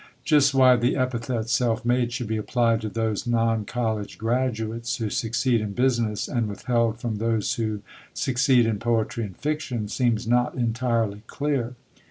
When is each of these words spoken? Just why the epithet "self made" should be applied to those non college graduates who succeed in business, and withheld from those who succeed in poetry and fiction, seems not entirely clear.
Just 0.23 0.55
why 0.55 0.77
the 0.77 0.95
epithet 0.95 1.47
"self 1.47 1.85
made" 1.85 2.11
should 2.11 2.25
be 2.25 2.35
applied 2.37 2.81
to 2.81 2.89
those 2.89 3.27
non 3.27 3.65
college 3.65 4.17
graduates 4.17 4.97
who 4.97 5.11
succeed 5.11 5.61
in 5.61 5.73
business, 5.73 6.27
and 6.27 6.49
withheld 6.49 6.99
from 6.99 7.17
those 7.17 7.53
who 7.53 7.83
succeed 8.11 8.65
in 8.65 8.79
poetry 8.79 9.23
and 9.25 9.37
fiction, 9.37 9.87
seems 9.87 10.25
not 10.25 10.55
entirely 10.55 11.21
clear. 11.27 11.75